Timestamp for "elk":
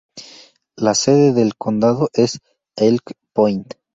2.75-3.11